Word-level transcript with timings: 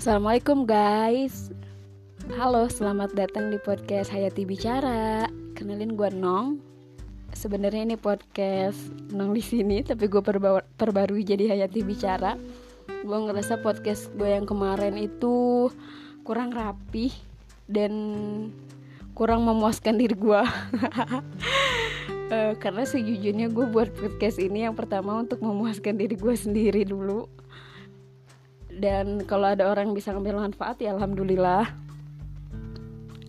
Assalamualaikum 0.00 0.64
guys. 0.64 1.52
Halo 2.32 2.72
selamat 2.72 3.12
datang 3.12 3.52
di 3.52 3.60
podcast 3.60 4.08
Hayati 4.08 4.48
Bicara. 4.48 5.28
Kenalin 5.52 5.92
gue 5.92 6.08
Nong. 6.16 6.56
Sebenarnya 7.36 7.84
ini 7.84 8.00
podcast 8.00 8.80
Nong 9.12 9.36
di 9.36 9.44
sini 9.44 9.84
Tapi 9.84 10.08
gue 10.08 10.24
perba 10.24 10.64
perbarui 10.80 11.20
jadi 11.20 11.52
Hayati 11.52 11.84
Bicara. 11.84 12.32
Gue 12.88 13.18
ngerasa 13.28 13.60
podcast 13.60 14.08
gue 14.16 14.24
yang 14.24 14.48
kemarin 14.48 14.96
itu 14.96 15.68
Kurang 16.24 16.56
rapi 16.56 17.12
Dan 17.68 17.92
kurang 19.12 19.44
memuaskan 19.44 20.00
diri 20.00 20.16
gue 20.16 20.40
uh, 22.32 22.52
Karena 22.56 22.88
sejujurnya 22.88 23.52
gue 23.52 23.68
buat 23.68 23.92
podcast 23.92 24.40
ini 24.40 24.64
Yang 24.64 24.80
pertama 24.80 25.20
untuk 25.20 25.44
memuaskan 25.44 26.00
diri 26.00 26.16
gue 26.16 26.32
sendiri 26.32 26.88
dulu 26.88 27.28
dan 28.80 29.20
kalau 29.28 29.52
ada 29.52 29.68
orang 29.68 29.92
yang 29.92 29.96
bisa 29.96 30.16
ngambil 30.16 30.48
manfaat 30.48 30.80
ya 30.80 30.96
alhamdulillah. 30.96 31.68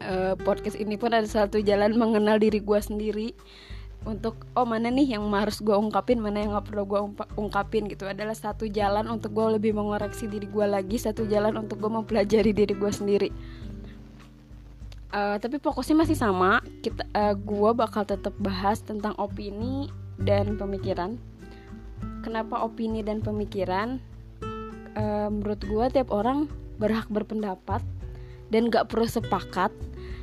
Uh, 0.00 0.32
podcast 0.46 0.80
ini 0.80 0.96
pun 0.96 1.12
ada 1.12 1.28
satu 1.28 1.60
jalan 1.60 1.92
mengenal 1.98 2.38
diri 2.38 2.62
gue 2.62 2.80
sendiri. 2.80 3.34
Untuk 4.00 4.48
oh 4.56 4.64
mana 4.64 4.88
nih 4.88 5.12
yang 5.18 5.28
harus 5.36 5.60
gue 5.60 5.76
ungkapin 5.76 6.24
mana 6.24 6.40
yang 6.40 6.56
gak 6.56 6.72
perlu 6.72 6.88
gue 6.88 7.00
ungkapin 7.36 7.84
gitu. 7.90 8.08
Adalah 8.08 8.32
satu 8.32 8.64
jalan 8.64 9.04
untuk 9.12 9.36
gue 9.36 9.60
lebih 9.60 9.76
mengoreksi 9.76 10.24
diri 10.24 10.48
gue 10.48 10.64
lagi 10.64 10.96
satu 10.96 11.28
jalan 11.28 11.52
untuk 11.60 11.82
gue 11.82 11.90
mempelajari 11.92 12.54
diri 12.56 12.72
gue 12.72 12.92
sendiri. 12.94 13.28
Uh, 15.10 15.36
tapi 15.36 15.60
fokusnya 15.60 16.06
masih 16.06 16.16
sama. 16.16 16.64
Kita 16.80 17.04
uh, 17.12 17.34
gue 17.36 17.70
bakal 17.76 18.08
tetap 18.08 18.32
bahas 18.40 18.80
tentang 18.80 19.12
opini 19.20 19.92
dan 20.16 20.56
pemikiran. 20.56 21.20
Kenapa 22.24 22.64
opini 22.64 23.04
dan 23.04 23.20
pemikiran 23.20 24.00
uh, 24.96 25.28
menurut 25.28 25.60
gue 25.62 25.84
tiap 26.00 26.10
orang 26.10 26.50
berhak 26.80 27.06
berpendapat 27.12 27.84
dan 28.50 28.72
gak 28.72 28.90
perlu 28.90 29.06
sepakat. 29.06 29.70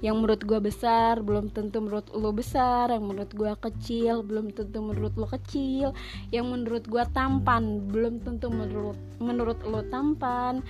Yang 0.00 0.16
menurut 0.16 0.42
gue 0.48 0.60
besar 0.64 1.20
belum 1.20 1.52
tentu 1.52 1.84
menurut 1.84 2.08
lo 2.16 2.32
besar. 2.32 2.88
Yang 2.88 3.04
menurut 3.04 3.32
gue 3.36 3.52
kecil 3.68 4.24
belum 4.24 4.56
tentu 4.56 4.80
menurut 4.80 5.12
lo 5.12 5.28
kecil. 5.28 5.92
Yang 6.32 6.46
menurut 6.48 6.84
gue 6.88 7.04
tampan 7.12 7.84
belum 7.84 8.24
tentu 8.24 8.48
menurut 8.48 8.96
menurut 9.20 9.60
lo 9.60 9.84
tampan. 9.92 10.64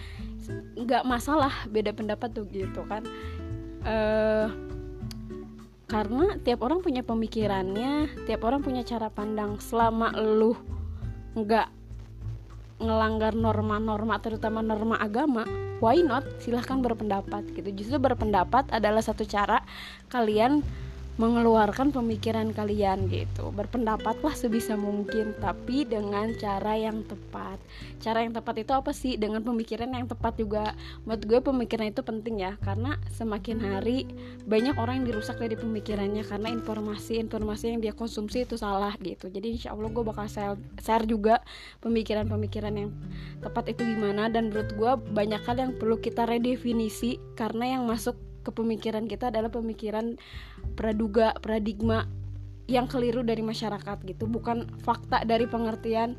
Nggak 0.75 1.07
masalah 1.07 1.55
beda 1.71 1.95
pendapat 1.95 2.35
tuh 2.35 2.43
gitu 2.51 2.83
kan. 2.91 3.07
Uh, 3.87 4.51
karena 5.87 6.39
tiap 6.43 6.63
orang 6.63 6.83
punya 6.83 7.03
pemikirannya 7.03 8.11
tiap 8.27 8.43
orang 8.43 8.67
punya 8.67 8.83
cara 8.83 9.15
pandang. 9.15 9.63
Selama 9.63 10.11
lo 10.19 10.59
nggak 11.39 11.80
ngelanggar 12.81 13.37
norma-norma 13.37 14.17
terutama 14.19 14.65
norma 14.65 14.97
agama 14.97 15.45
why 15.81 16.01
not? 16.05 16.25
Silahkan 16.45 16.81
berpendapat 16.85 17.49
gitu. 17.57 17.69
Justru 17.73 17.97
berpendapat 18.01 18.69
adalah 18.71 19.01
satu 19.01 19.25
cara 19.25 19.65
kalian 20.13 20.61
mengeluarkan 21.21 21.93
pemikiran 21.93 22.49
kalian 22.57 23.13
gitu. 23.13 23.53
Berpendapatlah 23.53 24.33
sebisa 24.33 24.73
mungkin 24.73 25.37
tapi 25.37 25.85
dengan 25.85 26.33
cara 26.41 26.81
yang 26.81 27.05
tepat. 27.05 27.61
Cara 28.01 28.25
yang 28.25 28.33
tepat 28.33 28.65
itu 28.65 28.73
apa 28.73 28.97
sih? 28.97 29.21
Dengan 29.21 29.45
pemikiran 29.45 29.93
yang 29.93 30.09
tepat 30.09 30.41
juga. 30.41 30.73
Menurut 31.05 31.23
gue 31.29 31.41
pemikiran 31.45 31.93
itu 31.93 32.01
penting 32.01 32.41
ya 32.41 32.57
karena 32.65 32.97
semakin 33.13 33.61
hari 33.61 34.09
banyak 34.49 34.73
orang 34.81 35.05
yang 35.05 35.13
dirusak 35.13 35.37
dari 35.37 35.61
pemikirannya 35.61 36.25
karena 36.25 36.49
informasi-informasi 36.57 37.77
yang 37.77 37.85
dia 37.85 37.93
konsumsi 37.93 38.49
itu 38.49 38.57
salah 38.57 38.97
gitu. 39.05 39.29
Jadi 39.29 39.61
insya 39.61 39.77
Allah 39.77 39.93
gue 39.93 40.01
bakal 40.01 40.25
share 40.81 41.05
juga 41.05 41.45
pemikiran-pemikiran 41.85 42.73
yang 42.73 42.97
tepat 43.45 43.77
itu 43.77 43.85
gimana. 43.85 44.33
Dan 44.33 44.49
menurut 44.49 44.73
gue 44.73 44.93
banyak 45.13 45.45
hal 45.45 45.61
yang 45.61 45.77
perlu 45.77 46.01
kita 46.01 46.25
redefinisi 46.25 47.21
karena 47.37 47.77
yang 47.77 47.85
masuk 47.85 48.17
ke 48.41 48.51
pemikiran 48.51 49.05
kita 49.07 49.29
adalah 49.29 49.53
pemikiran 49.53 50.17
praduga 50.75 51.37
paradigma 51.39 52.09
yang 52.71 52.87
keliru 52.87 53.27
dari 53.27 53.43
masyarakat 53.43 53.99
gitu. 54.07 54.31
Bukan 54.31 54.71
fakta 54.87 55.27
dari 55.27 55.51
pengertian 55.51 56.15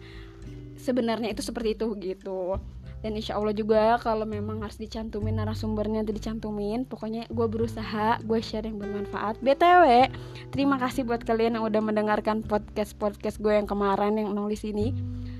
sebenarnya 0.75 1.31
itu 1.31 1.41
seperti 1.41 1.79
itu 1.79 1.87
gitu. 1.97 2.59
Dan 3.01 3.17
insya 3.17 3.33
Allah 3.33 3.49
juga 3.57 3.97
kalau 3.97 4.29
memang 4.29 4.61
harus 4.61 4.77
dicantumin 4.77 5.41
narasumbernya 5.41 6.05
nanti 6.05 6.13
dicantumin. 6.13 6.85
Pokoknya 6.85 7.25
gue 7.33 7.47
berusaha 7.49 8.21
gue 8.21 8.39
share 8.45 8.69
yang 8.69 8.77
bermanfaat. 8.77 9.41
Btw 9.41 10.11
terima 10.53 10.77
kasih 10.77 11.07
buat 11.09 11.25
kalian 11.25 11.57
yang 11.57 11.65
udah 11.65 11.81
mendengarkan 11.81 12.45
podcast 12.45 12.93
podcast 13.01 13.41
gue 13.41 13.57
yang 13.57 13.65
kemarin 13.65 14.21
yang 14.21 14.29
nulis 14.37 14.61
ini. 14.61 14.93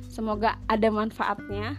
Semoga 0.09 0.57
ada 0.65 0.89
manfaatnya 0.89 1.77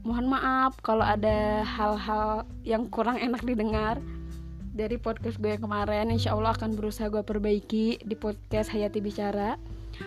mohon 0.00 0.32
maaf 0.32 0.80
kalau 0.80 1.04
ada 1.04 1.60
hal-hal 1.64 2.48
yang 2.64 2.88
kurang 2.88 3.20
enak 3.20 3.44
didengar 3.44 4.00
dari 4.70 4.96
podcast 4.96 5.36
gue 5.36 5.52
yang 5.52 5.62
kemarin. 5.62 6.08
Insya 6.08 6.32
Allah 6.32 6.54
akan 6.54 6.78
berusaha 6.78 7.10
gue 7.10 7.20
perbaiki 7.20 8.00
di 8.00 8.14
podcast 8.16 8.72
Hayati 8.72 9.02
Bicara. 9.02 9.60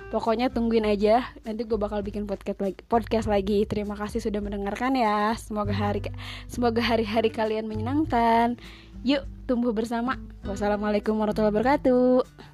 Pokoknya 0.09 0.49
tungguin 0.49 0.89
aja. 0.89 1.21
Nanti 1.45 1.67
gue 1.69 1.77
bakal 1.77 2.01
bikin 2.01 2.25
podcast 2.25 2.57
lagi 2.57 2.81
podcast 2.89 3.27
lagi. 3.29 3.67
Terima 3.69 3.93
kasih 3.93 4.23
sudah 4.23 4.41
mendengarkan 4.41 4.97
ya. 4.97 5.37
Semoga 5.37 5.75
hari 5.75 6.01
semoga 6.49 6.81
hari-hari 6.81 7.29
kalian 7.29 7.69
menyenangkan. 7.69 8.57
Yuk 9.05 9.27
tumbuh 9.45 9.75
bersama. 9.75 10.17
Wassalamualaikum 10.47 11.13
warahmatullahi 11.19 11.53
wabarakatuh 11.53 12.52